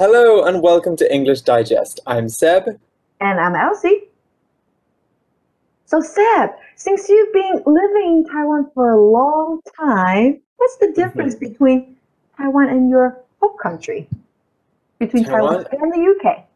[0.00, 2.00] Hello and welcome to English Digest.
[2.06, 2.80] I'm Seb.
[3.20, 4.04] And I'm Elsie.
[5.84, 11.34] So, Seb, since you've been living in Taiwan for a long time, what's the difference
[11.34, 11.52] mm-hmm.
[11.52, 11.96] between
[12.34, 14.08] Taiwan and your home country?
[14.98, 16.46] Between Taiwan, Taiwan and the UK?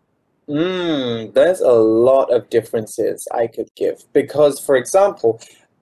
[0.49, 5.39] Mm, there's a lot of differences I could give because, for example,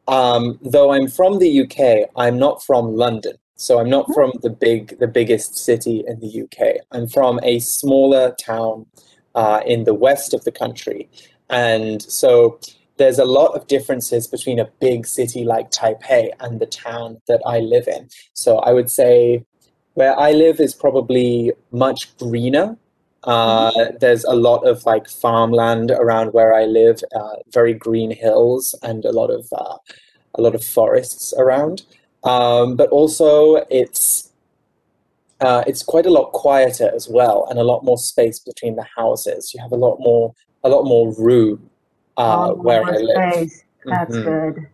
[0.09, 3.37] um, though I'm from the UK, I'm not from London.
[3.63, 6.85] So I'm not from the big, the biggest city in the UK.
[6.91, 8.87] I'm from a smaller town
[9.37, 11.09] uh, in the west of the country,
[11.48, 12.59] and so
[12.97, 17.41] there's a lot of differences between a big city like Taipei and the town that
[17.47, 18.09] I live in.
[18.34, 19.45] So I would say
[19.95, 22.77] where I live is probably much greener.
[23.23, 23.97] Uh, mm-hmm.
[24.01, 29.05] there's a lot of like farmland around where I live, uh, very green hills, and
[29.05, 29.77] a lot of uh,
[30.34, 31.84] a lot of forests around.
[32.25, 34.31] Um, but also, it's
[35.41, 38.87] uh, it's quite a lot quieter as well, and a lot more space between the
[38.97, 39.53] houses.
[39.55, 41.70] You have a lot more a lot more room
[42.17, 43.34] uh, oh, where I live.
[43.34, 43.64] Space.
[43.84, 44.25] That's mm-hmm.
[44.25, 44.69] good.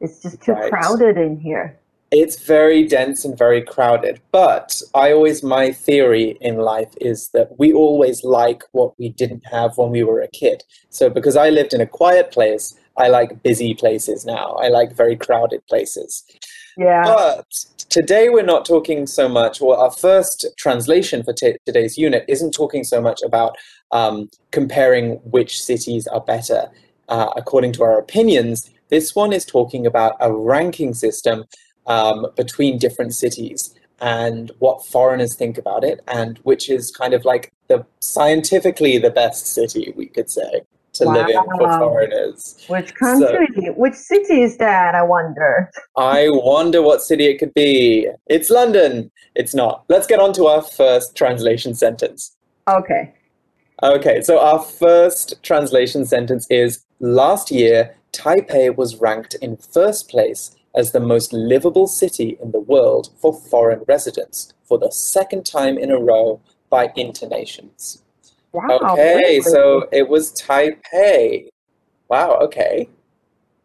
[0.00, 0.70] It's just too right.
[0.70, 1.78] crowded in here.
[2.10, 4.20] It's very dense and very crowded.
[4.30, 9.44] But I always, my theory in life is that we always like what we didn't
[9.46, 10.62] have when we were a kid.
[10.90, 14.52] So because I lived in a quiet place, I like busy places now.
[14.60, 16.22] I like very crowded places.
[16.76, 17.04] Yeah.
[17.04, 17.46] But
[17.88, 22.52] today we're not talking so much, well, our first translation for t- today's unit isn't
[22.52, 23.56] talking so much about
[23.92, 26.68] um, comparing which cities are better
[27.08, 28.70] uh, according to our opinions.
[28.88, 31.44] This one is talking about a ranking system
[31.86, 37.24] um, between different cities and what foreigners think about it, and which is kind of
[37.24, 40.62] like the scientifically the best city, we could say
[40.94, 41.12] to wow.
[41.12, 42.64] live in for foreigners.
[42.68, 43.48] Which country?
[43.56, 44.94] So, which city is that?
[44.94, 45.70] I wonder.
[45.96, 48.08] I wonder what city it could be.
[48.26, 49.10] It's London.
[49.34, 49.84] It's not.
[49.88, 52.36] Let's get on to our first translation sentence.
[52.68, 53.12] Okay.
[53.82, 60.54] Okay, so our first translation sentence is Last year, Taipei was ranked in first place
[60.76, 65.76] as the most livable city in the world for foreign residents for the second time
[65.76, 66.40] in a row
[66.70, 68.03] by Internations.
[68.53, 68.95] Wow.
[68.95, 71.49] Okay, so it was Taipei.
[72.07, 72.47] Wow.
[72.47, 72.87] Okay.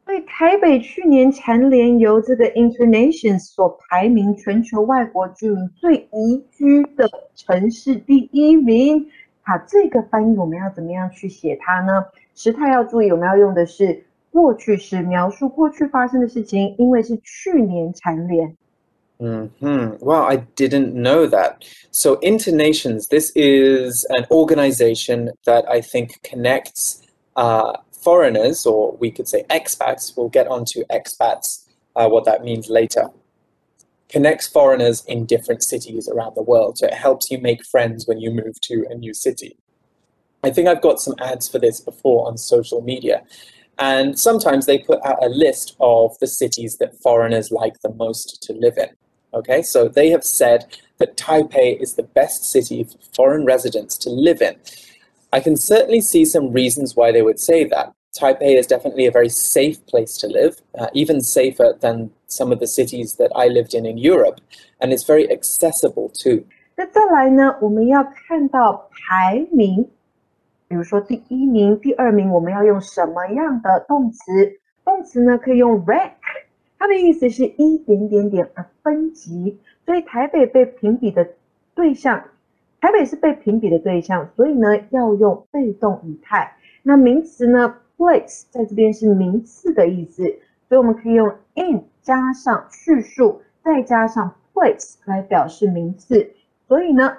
[0.04, 9.06] 所以台北去年蝉联由这个 Internations 所排名全球外国居民最宜居的城市第一名。
[9.40, 12.04] 好，这个翻译我们要怎么样去写它呢？
[12.34, 18.54] 时态要注意，我们要用的是过去式，描述过去发生的事情，因为是去年蝉联。
[19.19, 19.47] Hmm.
[19.99, 21.65] Wow, I didn't know that.
[21.91, 29.27] So, Internations, this is an organization that I think connects uh, foreigners, or we could
[29.27, 30.15] say expats.
[30.15, 31.65] We'll get onto expats,
[31.97, 33.09] uh, what that means later.
[34.07, 36.77] Connects foreigners in different cities around the world.
[36.77, 39.57] So, it helps you make friends when you move to a new city.
[40.45, 43.23] I think I've got some ads for this before on social media.
[43.79, 48.41] And sometimes they put out a list of the cities that foreigners like the most
[48.43, 48.89] to live in.
[49.32, 50.66] Okay, so they have said
[50.98, 54.54] that Taipei is the best city for foreign residents to live in.
[55.32, 57.92] I can certainly see some reasons why they would say that.
[58.16, 62.60] Taipei is definitely a very safe place to live, uh, even safer than some of
[62.60, 64.40] the cities that I lived in in Europe,
[64.80, 66.44] and it's very accessible too.
[66.76, 69.88] 那再来呢，我们要看到排名，
[70.68, 74.20] 比如说第一名、第二名，我们要用什么样的动词？
[74.84, 76.12] 动词呢，可以用 rank。
[76.79, 81.27] 它的意思是一点点点而分级，所以台北被评比的
[81.75, 82.23] 对象，
[82.79, 86.53] 台北是被评比的对象，所以呢要用被动语态。
[86.81, 90.23] 那名词呢，place 在这边是名次的意思，
[90.69, 96.31] 所以我们可以用 in 加上叙述，再加上 place 来表示名次。
[96.65, 97.17] 所以呢，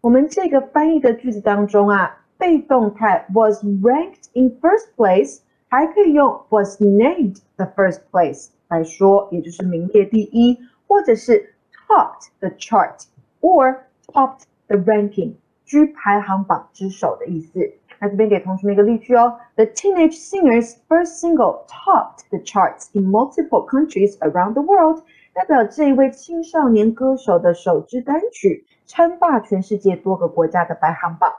[0.00, 8.50] 我们这个翻译的句子当中啊，被动态 was ranked in first place，还可以用 was named the first place。
[8.67, 11.53] 来说，也就是名列第一，或者是
[11.87, 13.05] topped the chart
[13.41, 13.77] or
[14.07, 15.33] topped the ranking，
[15.65, 17.59] 居排行榜之首的意思。
[17.99, 25.03] 那这边给同学们一个例句哦：The teenage singer's first single topped the charts in multiple countries around the world。
[25.33, 31.31] 代表这一位青少年歌手的首支单曲称霸全世界多个国家的排行榜。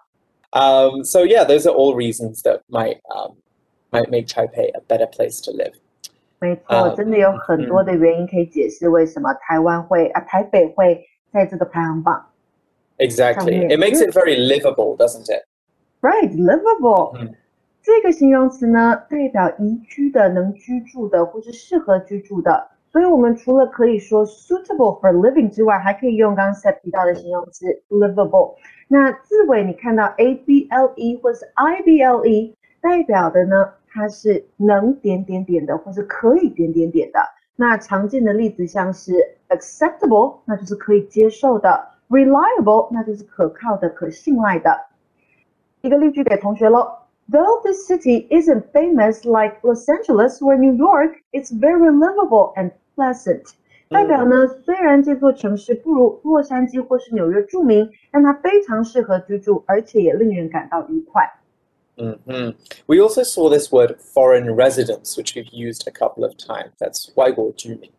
[0.50, 3.36] Um, so yeah, those are all reasons that might um,
[3.90, 5.74] might make Taipei a better place to live.
[6.39, 12.25] 没错，真的有很多的原因可以解释为什么台湾会啊台北会在这个排行榜。
[12.97, 15.45] Exactly, it makes it very livable, doesn't it?
[16.01, 17.17] Right, livable.
[17.81, 22.69] 这个形容词呢，代表宜居的、能居住的或是适合居住的。
[22.91, 28.55] 所以我们除了可以说 suitable for living 之外，还可以用刚刚 Seth 提到的形容词 livable。
[28.87, 37.19] 那字尾你看到 a b l e 或是 i b l e，代表的呢，它是能点点点的，或是可以点点点的。
[37.55, 39.13] 那常见的例子像是
[39.49, 44.85] acceptable，那就是可以接受的；reliable，那就是可靠的、可信赖的。
[45.81, 46.87] 一个例句给同学喽。
[47.31, 53.53] Though this city isn't famous like Los Angeles or New York, it's very livable and pleasant.
[53.89, 61.29] 代表呢，虽然这座城市不如洛杉矶或是纽约著名，但它非常适合居住，而且也令人感到愉快。
[61.98, 62.50] Mm-hmm.
[62.86, 66.72] We also saw this word foreign residence, which we've used a couple of times.
[66.78, 67.90] That's 外国居民.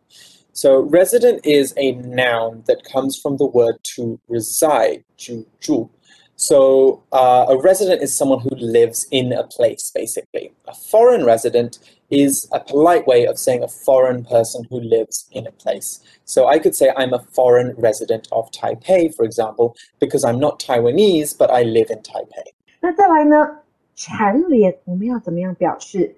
[0.52, 5.90] So resident is a noun that comes from the word to reside, 居住.
[6.36, 10.52] So uh, a resident is someone who lives in a place, basically.
[10.68, 11.78] A foreign resident
[12.10, 16.00] is a polite way of saying a foreign person who lives in a place.
[16.24, 20.60] So I could say I'm a foreign resident of Taipei, for example, because I'm not
[20.60, 22.52] Taiwanese, but I live in Taipei.
[22.80, 23.36] 那再来呢，
[23.95, 26.15] 蝉联我们要怎么样表示？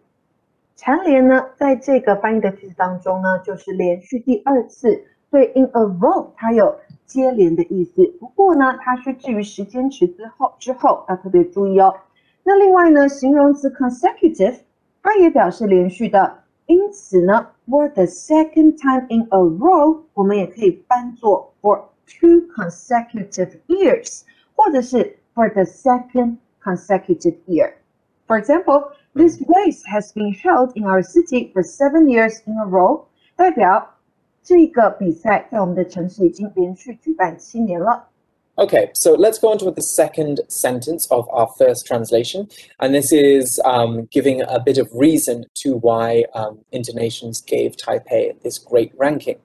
[0.76, 5.06] 蝉联呢，在这个翻译的句子当中呢，就是连续第二次。
[5.30, 6.76] 所以 in a row 它有
[7.08, 11.96] 接连的意思，不过呢，它是置于时间词之后，之后要特别注意哦。
[12.44, 14.60] 那另外呢，形容词 consecutive
[15.02, 24.22] 它也表示连续的，因此呢，for the second time in a row 我们也可以翻作 for two consecutive years，
[24.56, 31.63] 或者是 for the second consecutive year。For example, this race has been held in our city for
[31.63, 33.07] seven years in a row，
[33.37, 33.95] 代表。
[34.41, 38.09] 这个比赛在我们的城市已经连续举办七年了。
[38.55, 42.49] Okay, so let's go on to the second sentence of our first translation.
[42.79, 48.41] And this is um, giving a bit of reason to why um, Internations gave Taipei
[48.43, 49.37] this great ranking.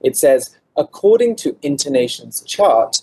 [0.00, 2.98] It says, according to Internations chart,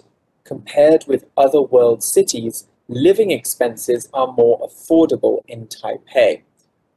[0.46, 6.43] compared with other world cities, living expenses are more affordable in Taipei.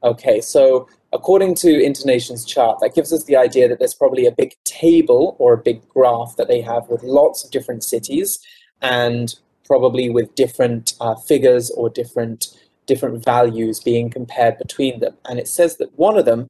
[0.04, 4.31] Okay, so according to Internation's chart, that gives us the idea that there's probably a
[4.31, 8.39] big table or a big graph that they have with lots of different cities
[8.81, 9.36] and
[9.66, 12.48] probably with different uh, figures or different
[12.86, 15.13] different values being compared between them.
[15.25, 16.50] And it says that one of them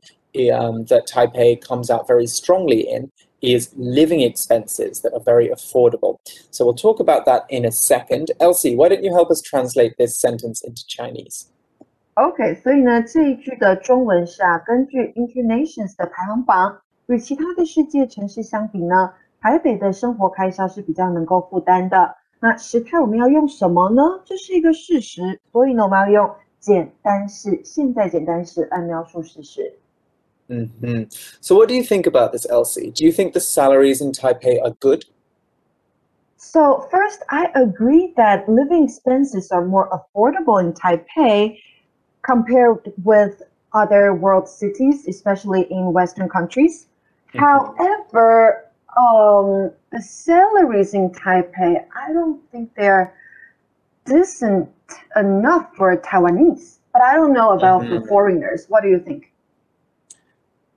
[0.53, 6.18] um, that Taipei comes out very strongly in is living expenses that are very affordable.
[6.50, 8.30] So we'll talk about that in a second.
[8.38, 11.48] Elsie, why don't you help us translate this sentence into Chinese?
[12.14, 22.14] OK，所以呢，这一句的中文是啊，根据 Internations 的排行榜，与其他的世界城市相比呢，台北的生活开销是比较能够负担的。
[22.38, 24.02] 那时态我们要用什么呢？
[24.24, 29.72] 这是一个事实，所以呢，我们要用简单式、现在简单式来描述事实。
[30.49, 31.07] 嗯嗯。
[31.41, 32.91] So what do you think about this, Elsie?
[32.91, 35.05] Do you think the salaries in Taipei are good?
[36.37, 41.59] So first, I agree that living expenses are more affordable in Taipei
[42.21, 43.41] compared with
[43.73, 46.87] other world cities, especially in Western countries.
[47.33, 47.39] Mm-hmm.
[47.39, 48.65] However,
[48.97, 53.13] um, the salaries in Taipei, I don't think they're
[54.05, 54.69] decent
[55.15, 56.77] enough for Taiwanese.
[56.93, 57.99] But I don't know about mm-hmm.
[57.99, 58.65] for foreigners.
[58.69, 59.31] What do you think?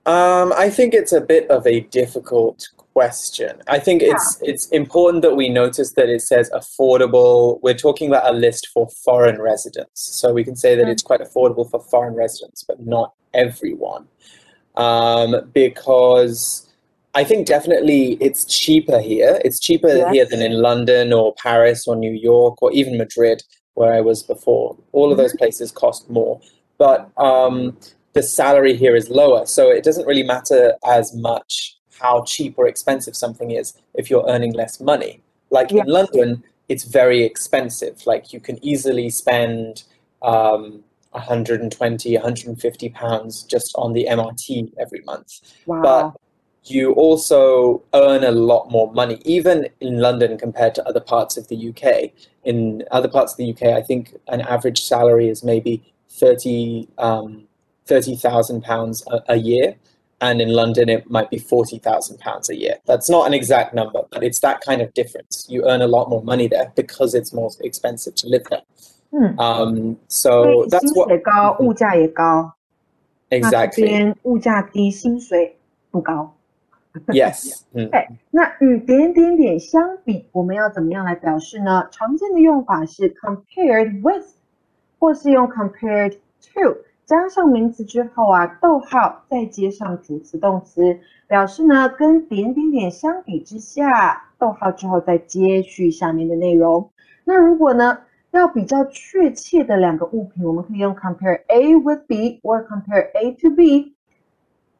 [0.06, 3.60] Um, I think it's a bit of a difficult question.
[3.68, 4.12] I think yeah.
[4.12, 7.60] it's it's important that we notice that it says affordable.
[7.62, 10.90] We're talking about a list for foreign residents, so we can say that mm-hmm.
[10.90, 14.06] it's quite affordable for foreign residents, but not everyone,
[14.76, 16.66] um, because.
[17.12, 19.40] I think definitely it's cheaper here.
[19.44, 20.14] It's cheaper yes.
[20.14, 23.42] here than in London or Paris or New York or even Madrid,
[23.74, 24.76] where I was before.
[24.92, 25.22] All of mm-hmm.
[25.22, 26.40] those places cost more.
[26.78, 27.76] But um,
[28.12, 29.46] the salary here is lower.
[29.46, 34.26] So it doesn't really matter as much how cheap or expensive something is if you're
[34.28, 35.22] earning less money.
[35.50, 35.82] Like yeah.
[35.82, 38.06] in London, it's very expensive.
[38.06, 39.84] Like you can easily spend
[40.22, 45.40] um, 120, 150 pounds just on the MRT every month.
[45.66, 45.82] Wow.
[45.82, 46.20] But
[46.64, 51.48] you also earn a lot more money, even in London compared to other parts of
[51.48, 52.12] the UK.
[52.44, 57.48] In other parts of the UK, I think an average salary is maybe 30, um,
[57.89, 59.75] 30,000 pounds a year
[60.21, 62.79] and in London it might be forty thousand pounds a year.
[62.85, 65.45] That's not an exact number, but it's that kind of difference.
[65.49, 68.63] You earn a lot more money there because it's more expensive to live there.
[69.11, 69.39] Hmm.
[69.39, 72.53] Um, so that's what 高，物价也高。
[73.29, 74.15] Exactly.
[74.23, 75.57] 物价低，薪水
[75.91, 76.33] 不高。
[77.07, 77.61] Yes.
[77.91, 81.87] 哎，那与点点点相比，我们要怎么样来表示呢？
[81.91, 84.25] 常见的用法是 compared with，
[84.97, 86.77] 或是用 compared to。
[87.09, 96.89] 加上名词之后啊，逗号再接上主词动词，表示呢跟点点点相比之下，逗号之后再接续下面的内容。
[97.23, 97.99] 那如果呢
[98.31, 103.95] 要比较确切的两个物品，我们可以用 compare A with B or compare A to B。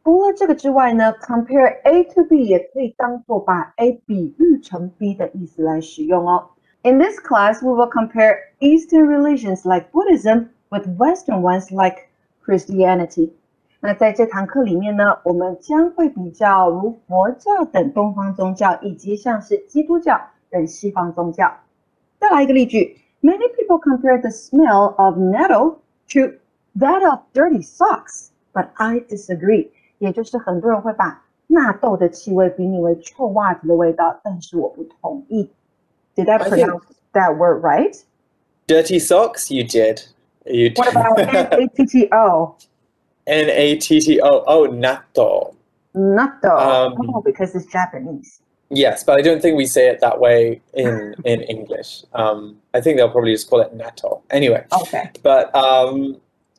[0.04, 6.50] 除了这个之外呢，compare A to B 也可以当做把 A 比喻成 B 的意思来使用哦。
[6.84, 12.09] In this class, we will compare Eastern religions like Buddhism with Western ones like
[12.46, 13.32] Christianity。
[13.80, 21.54] 那在这堂课里面呢，我们将会比较如佛教等东方宗教，以及像是基督教等西方宗教。
[22.20, 25.78] 再来一个例句：Many people compare the smell of nettle
[26.10, 26.38] to
[26.80, 29.70] that of dirty socks, but I disagree。
[30.00, 35.50] 也就是很多人会把纳豆的气味比拟为臭袜子的味道，但是我不同意。
[36.16, 36.84] Did I pronounce
[37.14, 37.96] that word right?
[38.68, 40.08] Dirty socks, you did.
[40.47, 42.57] You What about N A T T O?
[43.27, 44.45] N A T T O.
[44.47, 45.55] Oh, natto.
[45.95, 46.59] Natto.
[46.59, 48.41] Um, oh, because it's Japanese.
[48.71, 52.05] Yes, but I don't think we say it that way in in English.
[52.15, 54.23] Um, I think they'll probably just call it natto.
[54.31, 55.11] Anyway, Okay.
[55.23, 56.17] but um,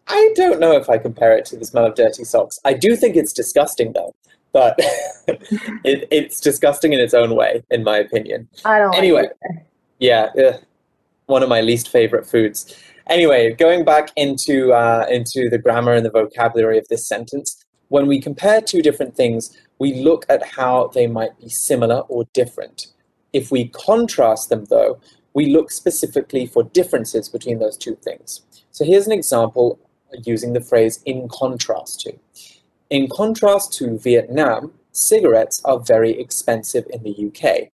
[0.08, 2.60] I don't know if I compare it to the smell of dirty socks.
[2.66, 4.14] I do think it's disgusting though,
[4.52, 4.76] but
[5.28, 8.50] it, it's disgusting in its own way, in my opinion.
[8.66, 9.30] I don't Anyway.
[9.46, 9.66] like.
[10.00, 10.56] Yeah, ugh,
[11.28, 12.76] one of my least favorite foods.
[13.12, 18.08] Anyway, going back into uh, into the grammar and the vocabulary of this sentence, when
[18.08, 22.88] we compare two different things, we look at how they might be similar or different.
[23.34, 25.02] If we contrast them, though,
[25.34, 28.44] we look specifically for differences between those two things.
[28.72, 29.78] So here's an example
[30.24, 32.14] using the phrase in contrast to.
[32.90, 37.72] In contrast to Vietnam, cigarettes are very expensive in the UK.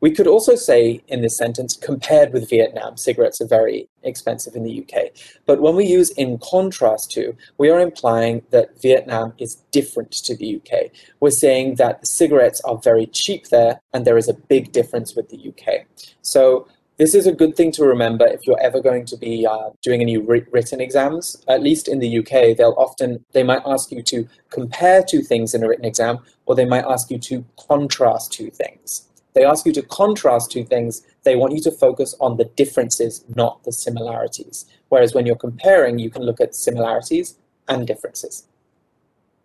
[0.00, 4.64] We could also say in this sentence, compared with Vietnam, cigarettes are very expensive in
[4.64, 5.10] the UK.
[5.44, 10.34] But when we use in contrast to, we are implying that Vietnam is different to
[10.34, 10.90] the UK.
[11.20, 15.28] We're saying that cigarettes are very cheap there and there is a big difference with
[15.28, 15.86] the UK.
[16.22, 16.66] So
[16.96, 20.02] this is a good thing to remember if you're ever going to be uh, doing
[20.02, 21.42] any written exams.
[21.48, 25.54] At least in the UK, they'll often they might ask you to compare two things
[25.54, 29.09] in a written exam, or they might ask you to contrast two things.
[29.33, 31.03] They ask you to contrast two things.
[31.23, 34.65] They want you to focus on the differences, not the similarities.
[34.87, 37.35] Whereas when you're comparing, you can look at similarities
[37.67, 38.43] and differences.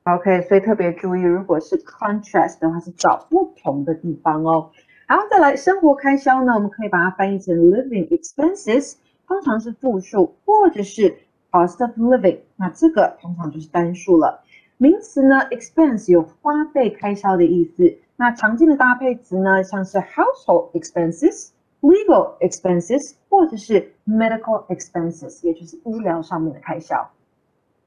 [0.04, 4.70] OK，所以特别注意，如果是 contrast 的话，是找不同的地方哦。
[5.08, 8.94] 然后再来生活开销呢，我们可以把它翻译成 living expenses，
[9.26, 11.16] 通常是复数，或者是
[11.50, 14.44] cost of living，那这个通常就是单数了。
[14.78, 17.98] 名词呢，expense 有花费、开销的意思。
[18.16, 27.10] 那常见的搭配词呢，像是 household expenses、legal expenses，或者是 medical expenses，也就是医疗上面的开销。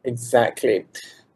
[0.04, 0.86] Exactly.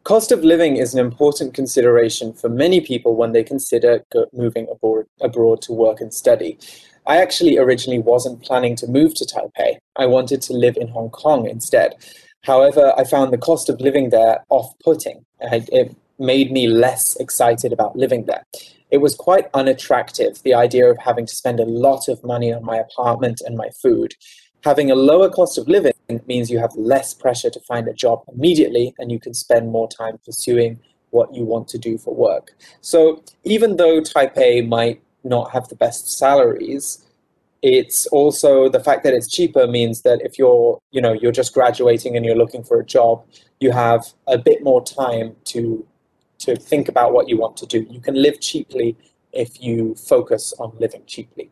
[0.04, 4.66] Cost of living is an important consideration for many people when they consider go- moving
[4.68, 6.56] abroad, abroad to work and study.
[7.04, 9.78] I actually originally wasn't planning to move to Taipei.
[9.96, 11.96] I wanted to live in Hong Kong instead.
[12.42, 15.24] However, I found the cost of living there off putting.
[15.40, 18.44] It made me less excited about living there.
[18.93, 22.63] It was quite unattractive, the idea of having to spend a lot of money on
[22.63, 24.13] my apartment and my food.
[24.63, 25.93] Having a lower cost of living
[26.27, 29.89] means you have less pressure to find a job immediately and you can spend more
[29.89, 32.51] time pursuing what you want to do for work.
[32.81, 37.03] So, even though Taipei might not have the best salaries,
[37.63, 41.55] it's also the fact that it's cheaper means that if you're, you know, you're just
[41.55, 43.25] graduating and you're looking for a job,
[43.59, 45.83] you have a bit more time to
[46.38, 47.78] to think about what you want to do.
[47.90, 48.96] You can live cheaply
[49.32, 51.48] if you focus on living cheaply.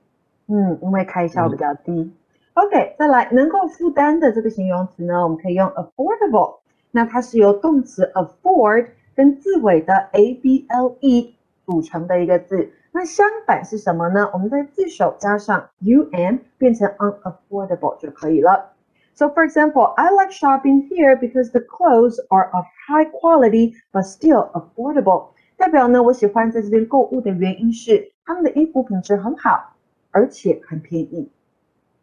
[0.47, 2.11] 嗯，因为开销比较低。
[2.55, 6.59] OK，再来能够负担的这个形容词呢，我们可以用 affordable。
[6.91, 11.35] 那它是由动词 afford 跟字尾的 a b l e
[11.67, 12.71] 组成的一个字。
[12.93, 14.31] 那相反是什么呢？
[14.33, 18.70] 我们在字首加上 u m 变成 unaffordable 就可以了。
[19.15, 24.03] So for example, I like shopping here because the clothes are of high quality but
[24.03, 25.29] still affordable。
[25.57, 29.75] 代表呢，我喜欢在这边购物的原因是他们的衣服品质很好，
[30.11, 31.31] 而且很便宜。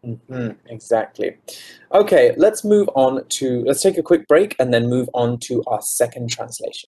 [0.02, 1.38] Mhm, exactly.
[1.90, 5.62] Okay, let's move on to let's take a quick break and then move on to
[5.68, 6.90] our second translation.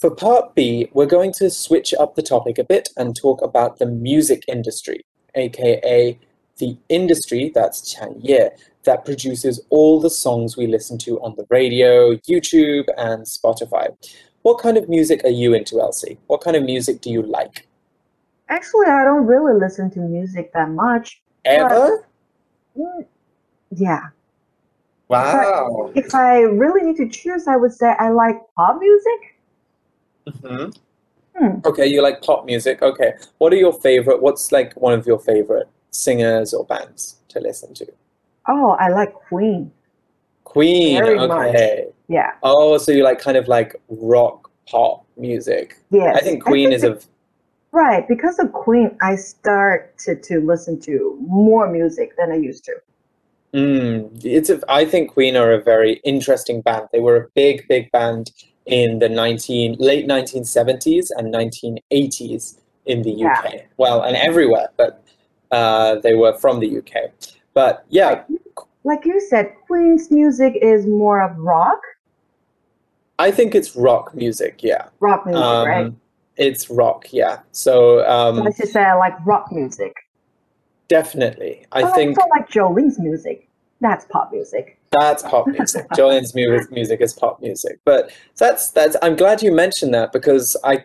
[0.00, 3.78] For part B, we're going to switch up the topic a bit and talk about
[3.78, 5.04] the music industry,
[5.34, 6.18] aka
[6.56, 8.50] the industry that's 产业
[8.84, 13.94] that produces all the songs we listen to on the radio, YouTube, and Spotify.
[14.40, 16.18] What kind of music are you into, Elsie?
[16.28, 17.66] What kind of music do you like?
[18.48, 21.20] Actually, I don't really listen to music that much.
[21.44, 22.08] Ever?
[22.74, 23.04] mm,
[23.76, 24.08] yeah.
[25.08, 25.92] Wow.
[25.94, 29.29] If I really need to choose, I would say I like pop music.
[30.30, 30.76] Mhm.
[31.36, 31.60] Hmm.
[31.64, 32.82] Okay, you like pop music.
[32.82, 33.14] Okay.
[33.38, 34.20] What are your favorite?
[34.20, 37.86] What's like one of your favorite singers or bands to listen to?
[38.48, 39.70] Oh, I like Queen.
[40.44, 40.98] Queen.
[40.98, 41.54] Very much.
[41.54, 41.86] Okay.
[42.08, 42.32] Yeah.
[42.42, 45.78] Oh, so you like kind of like rock pop music.
[45.90, 46.16] Yes.
[46.16, 46.98] I think Queen is a
[47.72, 48.96] right because of Queen.
[49.00, 52.74] I started to listen to more music than I used to.
[53.54, 56.88] Mm, it's a, I think Queen are a very interesting band.
[56.92, 58.30] They were a big, big band
[58.70, 63.32] in the 19 late 1970s and 1980s in the Yeah.
[63.44, 63.66] UK.
[63.76, 65.02] Well, and everywhere, but
[65.50, 67.10] uh, they were from the UK.
[67.54, 68.24] But yeah,
[68.84, 71.80] Like you said, Queen's music is more of rock,
[73.18, 74.62] I think it's rock music.
[74.62, 75.92] Yeah, rock music, um, right?
[76.36, 77.12] it's rock.
[77.12, 79.94] Yeah, so So um, I should say I like rock music.
[80.88, 83.46] definitely, I think also like Jolin's music.
[83.82, 85.86] That's pop music that's pop music.
[85.96, 87.80] Jolin's music is pop music.
[87.84, 88.96] But that's that's.
[89.02, 90.84] I'm glad you mentioned that because I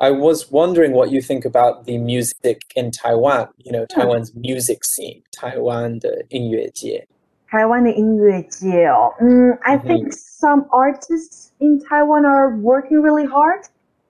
[0.00, 3.48] I was wondering what you think about the music in Taiwan.
[3.58, 7.06] You know, Taiwan's music scene, Taiwan 的音乐界。
[7.50, 9.86] Taiwan mm, I mm-hmm.
[9.86, 13.68] think some artists in Taiwan are working really hard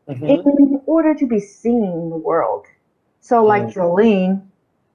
[0.09, 0.29] mm -hmm.
[0.29, 2.65] in order to be seen in the world.
[3.21, 3.75] So, like mm -hmm.
[3.75, 4.43] Jolin,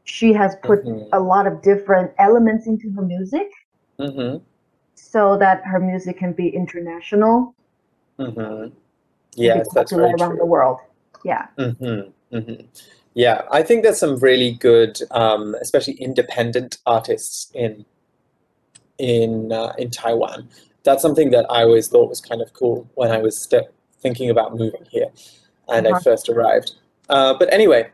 [0.04, 1.08] she has put mm -hmm.
[1.12, 3.48] a lot of different elements into her music.
[4.02, 4.42] Mhm.
[4.96, 7.54] so that her music can be international,
[8.20, 8.64] Mhm.
[8.64, 8.74] and
[9.36, 10.38] Yes, that's very around true.
[10.38, 10.80] the world.
[11.24, 11.48] Yeah.
[11.58, 12.54] hmm hmm
[13.14, 17.86] Yeah, I think there's some really good, um, especially independent artists in
[18.98, 20.50] in uh, in Taiwan.
[20.84, 23.68] That's something that I always thought was kind of cool when I was st-
[24.00, 25.10] thinking about moving here
[25.70, 26.00] and I Uh-huh.
[26.00, 26.76] first arrived.
[27.10, 27.90] Uh, but anyway,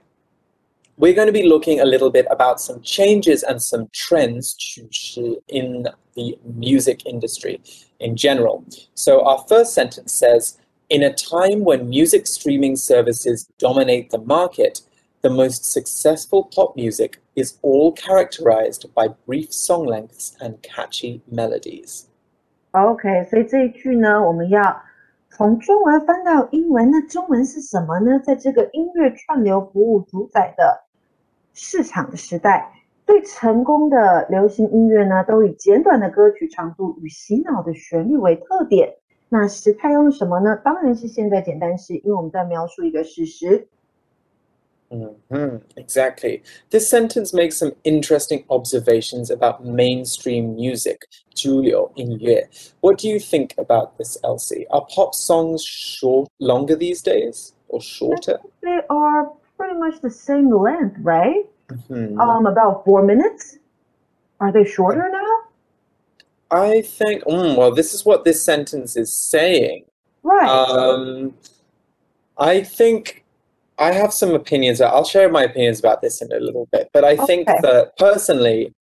[0.97, 5.43] we're going to be looking a little bit about some changes and some trends 趋势
[5.49, 5.85] in
[6.15, 7.61] the music industry
[7.99, 8.63] in general.
[8.95, 10.59] So our first sentence says,
[10.91, 14.83] in a time when music streaming services dominate the market,
[15.23, 22.07] the most successful pop music is all characterized by brief song lengths and catchy melodies.
[22.73, 24.83] OK，所以这一句呢，我们要
[25.31, 26.91] 从中文翻到英文。
[26.91, 28.19] 那中文是什么呢？
[28.19, 30.83] 在这个音乐串流服务主宰的
[31.57, 32.73] 市场的时代，
[33.07, 38.95] 最成功的流行音乐呢，都以简短的歌曲长度与洗脑的旋律为特点。
[39.29, 40.57] 那时态用什么呢？
[40.63, 43.67] 当然是现在简单式，因为我们在描述一个事实。
[44.91, 46.43] Mhm, Exactly.
[46.69, 50.99] This sentence makes some interesting observations about mainstream music,
[51.35, 52.47] 主流音乐.
[52.83, 54.67] What do you think about this, Elsie?
[54.69, 58.41] Are pop songs short, longer these days, or shorter?
[58.61, 61.46] They are pretty much the same length, right?
[61.70, 62.20] Mhm.
[62.20, 63.58] Um, about four minutes.
[64.40, 65.38] Are they shorter now?
[66.50, 67.24] I think.
[67.24, 69.84] mm, well, this is what this sentence is saying.
[70.24, 70.48] Right.
[70.48, 71.34] Um,
[72.38, 73.26] I think
[73.80, 74.80] I have some opinions.
[74.80, 76.90] I'll share my opinions about this in a little bit.
[76.94, 78.74] But I think that personally,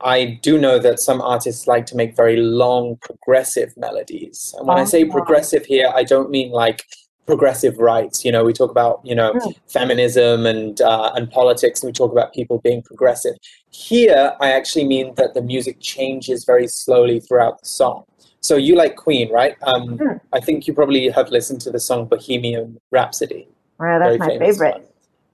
[0.00, 4.54] I do know that some artists like to make very long, progressive melodies.
[4.58, 6.84] And when I say progressive here, I don't mean like
[7.26, 8.24] progressive rights.
[8.24, 9.34] You know, we talk about you know
[9.68, 13.34] feminism and uh, and politics, and we talk about people being progressive.
[13.70, 18.04] Here, I actually mean that the music changes very slowly throughout the song.
[18.40, 19.56] So you like Queen, right?
[19.64, 20.20] Um, Mm.
[20.32, 23.48] I think you probably have listened to the song Bohemian Rhapsody.
[23.78, 24.74] Right, that's my favorite.
[24.74, 24.84] one.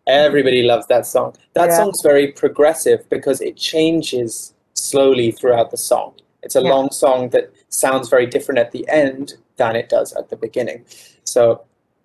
[0.07, 1.35] Everybody loves that song.
[1.55, 1.76] That Yeah.
[1.76, 6.14] song's very progressive because it changes slowly throughout the song.
[6.42, 6.70] It's a Yeah.
[6.70, 10.85] long song that sounds very different at the end than it does at the beginning.
[11.24, 11.61] So,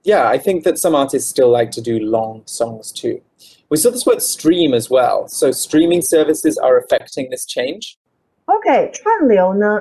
[0.06, 3.20] yeah, I think that some artists still like to do long songs too.
[3.68, 5.28] We saw this word stream as well.
[5.28, 7.96] So, streaming services are affecting this change.
[8.44, 9.80] OK，串流呢，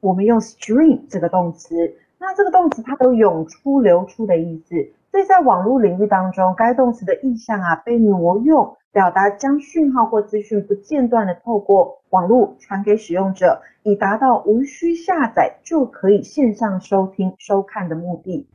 [0.00, 1.74] 我们用 stream 这个动词，
[2.18, 4.76] 那这个动词它都有涌出、流出的意思，
[5.10, 18.46] 所以在网络领域当中，该动词的意象啊被挪用，表达将讯号或资讯不间断的透过网络传给使用者，以达到无需下载就可以线上收听、收看的目的。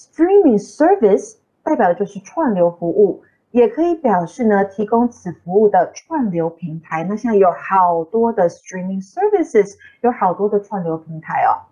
[0.00, 7.02] Streaming service 代表的就是串流服务，也可以表示呢提供此服务的串流平台。
[7.04, 11.64] 那现在有好多的 streaming services，有好多的串流平台哦。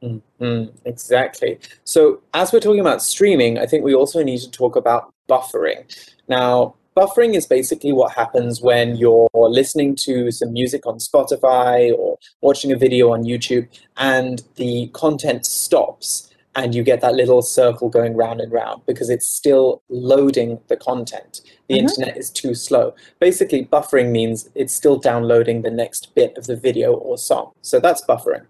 [0.00, 1.58] Mm, mm, exactly.
[1.84, 5.84] So, as we're talking about streaming, I think we also need to talk about buffering.
[6.26, 12.18] Now, buffering is basically what happens when you're listening to some music on Spotify or
[12.42, 16.27] watching a video on YouTube and the content stops
[16.58, 20.76] and you get that little circle going round and round because it's still loading the
[20.76, 21.42] content.
[21.66, 21.80] The Mhm.
[21.80, 22.92] internet is too slow.
[23.18, 27.52] Basically, buffering means it's still downloading the next bit of the video or song.
[27.62, 28.44] So that's buffering.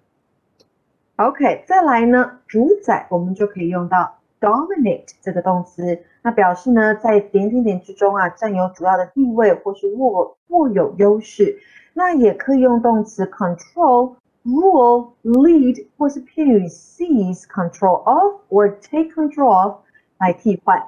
[1.17, 11.57] OK，再来呢，主宰我们就可以用到 dominate 这个动词，那表示呢在点点点之中啊占有主要的地位或是握握有优势。
[11.95, 14.17] 那也可以用动词 control、
[14.49, 19.77] rule、lead 或是片语 seize、control of or take control of
[20.19, 20.81] 来替换。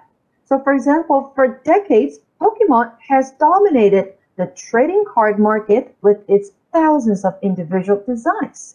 [0.46, 7.24] So for example, for decades, Pokemon has dominated the trading card market with its thousands
[7.24, 8.74] of individual designs.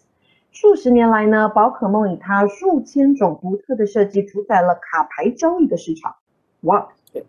[0.52, 6.16] 数十年来呢，宝可梦以它数千种独特的设计主宰了卡牌交易的市场。
[6.62, 6.88] Wow,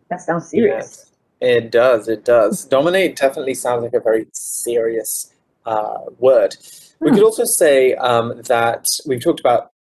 [0.08, 1.04] that sounds serious.
[1.40, 2.08] Yes, it does.
[2.08, 2.66] It does.
[2.66, 5.30] Dominate definitely sounds like a very serious
[5.66, 6.56] uh, word.
[7.00, 9.72] We could also say um, that we've talked about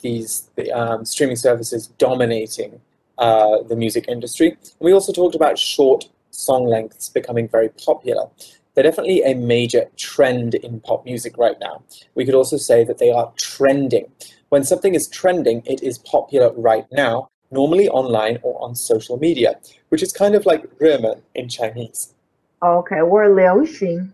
[0.00, 2.80] these the, um, streaming services dominating
[3.18, 4.56] uh, the music industry.
[4.78, 8.28] We also talked about short song lengths becoming very popular.
[8.74, 11.82] They're definitely a major trend in pop music right now.
[12.14, 14.06] We could also say that they are trending.
[14.50, 19.58] When something is trending, it is popular right now, normally online or on social media,
[19.88, 22.14] which is kind of like 热门 in Chinese.
[22.60, 24.12] OK，or 流行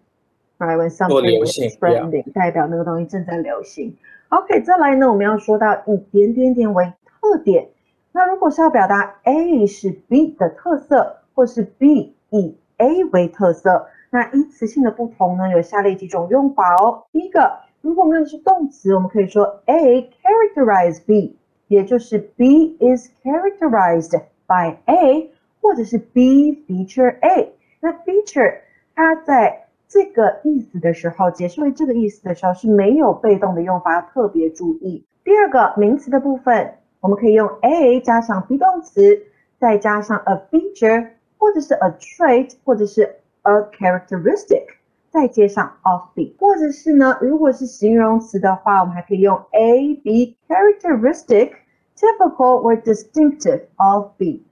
[0.60, 3.98] ，right when something 流 is 行 trending，代表那个东西正在流行。
[4.30, 7.69] OK，再来呢，我们要说到以点点点为特点。
[8.12, 17.06] 那如果是要表达 A 是 B 的特色，或是 B 以 A 为特色，那依词性的不同呢，有下列几种用法哦。
[17.12, 27.54] 第一个，如果我们用的是动词，我们可以说 A characterize B，也就是 B is characterized by A，或者是 B feature A。
[27.80, 28.58] 那 feature
[28.95, 35.04] 它在这个意思的时候，解释为这个意思的时候是没有被动的用法，要特别注意。
[35.23, 39.23] 第二个名词的部分，我们可以用 A 加上 be 动词，
[39.60, 44.65] 再加上 a feature，或者是 a trait，或者是 a characteristic，
[45.10, 51.54] 再接上 of b，或者是呢，如果是形容词的话，我们还可以用 a b characteristic、
[51.97, 54.45] typical or distinctive of b。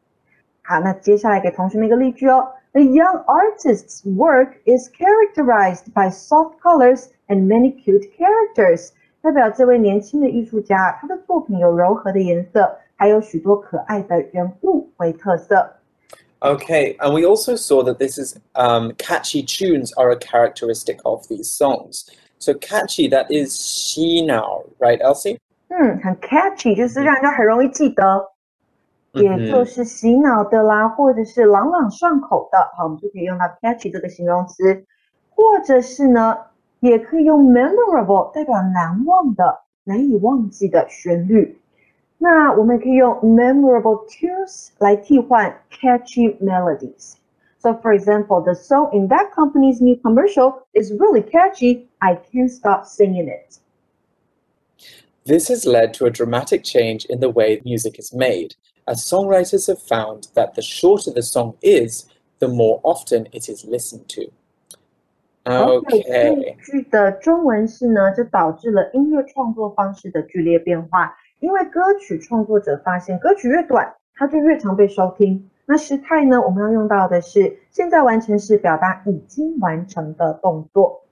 [0.63, 2.47] 好，那接下来给同学们一个例句哦。
[2.72, 8.92] The young artist's work is characterized by soft colors and many cute characters。
[9.20, 15.74] 代表这位年轻的艺术家，他的作品有柔和的颜色，还有许多可爱的人物为特色。
[16.40, 21.24] Okay, and we also saw that this is um, catchy tunes are a characteristic of
[21.28, 22.06] these songs.
[22.38, 25.38] So catchy, that is she now, right, Elsie?
[25.68, 28.02] 嗯，很 catchy，就是让人家很容易记得，
[29.12, 29.50] 也 Mhm.
[29.50, 32.58] 就是洗脑的啦，或者是朗朗上口的。
[32.76, 34.84] 好，我们就可以用到 catchy 这个形容词，
[35.30, 36.38] 或者是呢，
[36.80, 41.58] 也可以用 memorable 代表难忘的、难以忘记的旋律。
[42.18, 47.14] 那我们也可以用 memorable tunes 来替换 catchy melodies.
[47.58, 51.88] So, for example, the song in that company's new commercial is really catchy.
[51.98, 53.58] I can't stop singing it.
[55.24, 59.66] This has led to a dramatic change in the way music is made, as songwriters
[59.68, 62.06] have found that the shorter the song is,
[62.38, 64.30] the more often it is listened to.
[65.44, 66.56] 这 Okay.
[66.64, 71.16] 句的中文是呢，这导致了音乐创作方式的剧烈变化。
[71.40, 75.50] 因为歌曲创作者发现，歌曲越短，它就越常被收听。
[75.66, 81.02] 那时态呢，我们要用到的是现在完成时，表达已经完成的动作。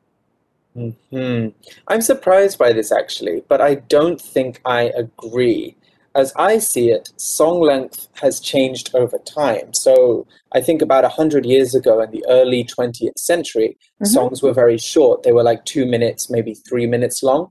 [0.74, 1.52] hmm
[1.86, 5.74] I'm surprised by this actually, but I don't think I agree.
[6.15, 9.73] As I see it, song length has changed over time.
[9.73, 14.07] So I think about 100 years ago in the early 20th century, Mhm.
[14.07, 15.23] songs were very short.
[15.23, 17.49] They were like two minutes, maybe three minutes long.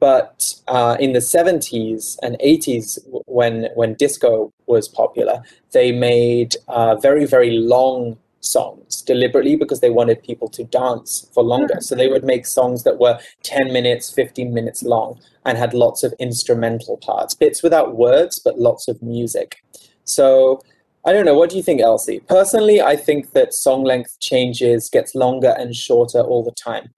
[0.00, 6.96] But uh, in the 70s and 80s, when, when disco was popular, they made uh,
[6.96, 11.80] very, very long songs deliberately because they wanted people to dance for longer.
[11.80, 16.02] So they would make songs that were 10 minutes, 15 minutes long and had lots
[16.02, 19.62] of instrumental parts, bits without words, but lots of music.
[20.04, 20.60] So
[21.06, 21.34] I don't know.
[21.34, 22.18] What do you think, Elsie?
[22.18, 26.90] Personally, I think that song length changes, gets longer and shorter all the time.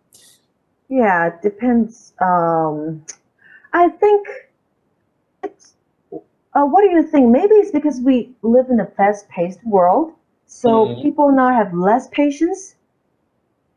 [0.88, 2.14] Yeah, it depends.
[2.22, 3.04] Um,
[3.74, 4.26] I think
[5.44, 5.74] it's.
[6.54, 7.28] Uh, what do you think?
[7.28, 10.14] Maybe it's because we live in a fast-paced world,
[10.48, 11.02] so Mhm.
[11.02, 12.74] people now have less patience.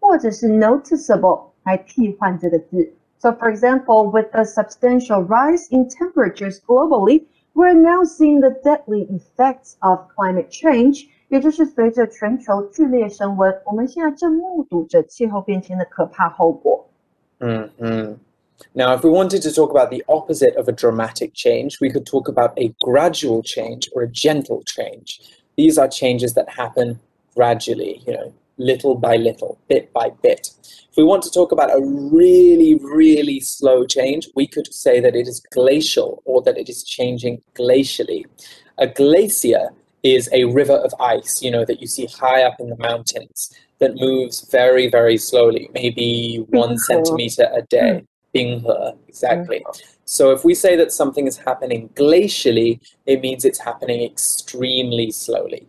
[0.00, 2.92] 或者是 noticeable 来替换这个字。
[3.18, 7.24] So for example, with the substantial rise in temperatures globally,
[7.56, 11.08] we're now seeing the deadly effects of climate change.
[11.28, 16.86] 也就是随着全球剧烈升温，我们现在正目睹着气候变迁的可怕后果。
[17.40, 18.16] hmm
[18.74, 22.04] Now, if we wanted to talk about the opposite of a dramatic change, we could
[22.04, 25.20] talk about a gradual change or a gentle change.
[25.56, 27.00] These are changes that happen
[27.34, 30.49] gradually, you know, little by little, bit by bit.
[30.89, 35.15] If we want to talk about a really, really slow change, we could say that
[35.15, 38.25] it is glacial or that it is changing glacially.
[38.77, 39.69] A glacier
[40.03, 43.53] is a river of ice, you know, that you see high up in the mountains
[43.79, 47.99] that moves very, very slowly, maybe one centimeter a day.
[47.99, 48.05] Hmm.
[48.35, 49.63] Binghe, exactly.
[49.65, 49.79] Hmm.
[50.05, 55.67] So if we say that something is happening glacially, it means it's happening extremely slowly.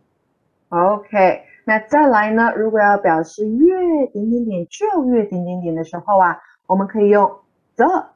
[0.70, 2.50] OK，那再来呢？
[2.56, 7.30] 如果要表示越点点点就越点点点的时候啊，我们可以用
[7.76, 8.06] the，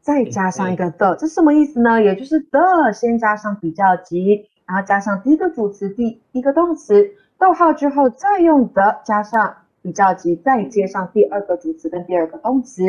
[0.00, 2.02] 再加上一个 the，这什么意思呢？
[2.02, 12.82] 也就是 the 先加上比较级，然后加上第一个主词，第一个动词，逗号之后再用 the 加上比较级，再接上第二个主词跟第二个动词，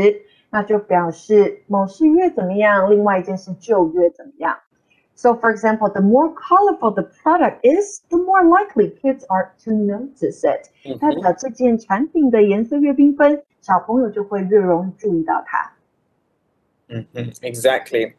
[0.50, 4.58] 那就表示某事越怎么样，另外一件事就越怎么样。
[5.21, 10.45] So, for example, the more colorful the product is, the more likely kids are to notice
[10.45, 10.69] it.
[11.01, 11.21] 代 Mhm.
[11.23, 15.73] 表这件产品的颜色越缤纷，小朋友就会越容易注意到它。
[16.89, 18.13] Mhm, Exactly.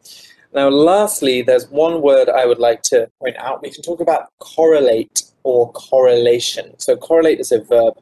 [0.52, 3.60] Now, lastly, there's one word I would like to point out.
[3.62, 6.74] We can talk about correlate or correlation.
[6.78, 7.94] So, correlate is a verb.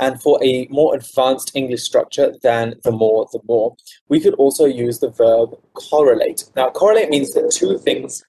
[0.00, 3.74] And for a more advanced English structure than the more, the more,
[4.08, 6.44] we could also use the verb correlate.
[6.54, 8.22] Now, correlate means that two things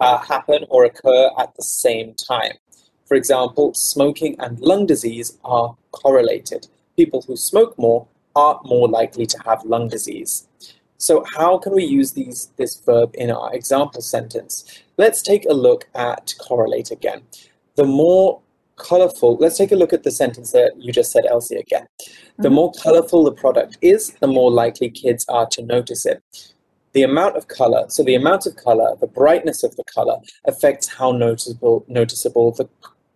[0.00, 2.52] uh, happen or occur at the same time.
[3.06, 6.68] For example, smoking and lung disease are correlated.
[6.96, 8.06] People who smoke more
[8.36, 10.46] are more likely to have lung disease.
[10.98, 14.64] So how can we use these this verb in our example sentence?
[14.96, 17.22] Let's take a look at correlate again.
[17.76, 18.40] The more
[18.76, 21.86] colorful, let's take a look at the sentence that you just said, Elsie, again.
[22.38, 22.52] The Mhm.
[22.52, 26.22] more colorful the product is, the more likely kids are to notice it
[26.93, 30.87] The amount of color, so the amount of color, the brightness of the color affects
[30.87, 32.67] how noticeable noticeable the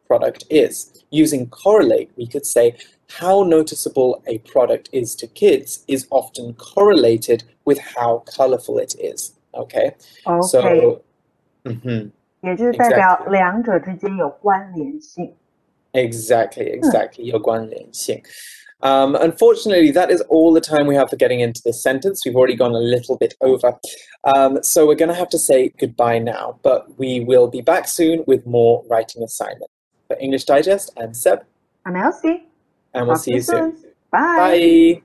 [0.08, 1.04] product is.
[1.12, 2.76] Using correlate, we could say
[3.08, 9.34] how noticeable a product is to kids is often correlated with how colorful it is.
[9.54, 11.02] Okay, OK， so
[11.64, 12.12] mhm,
[12.42, 15.36] 也就是代表两者之间有关联性。
[15.94, 18.22] exactly, exactly, 有关联性.
[18.83, 22.23] um, unfortunately, that is all the time we have for getting into this sentence.
[22.25, 23.79] We've already gone a little bit over.
[24.25, 27.87] Um, so we're going to have to say goodbye now, but we will be back
[27.89, 29.73] soon with more writing assignments.
[30.09, 31.45] For English Digest, I'm Seb,
[31.87, 33.73] I'm Elsie，and we'll talk see you soon.
[34.11, 35.01] Bye.
[35.01, 35.03] Bye.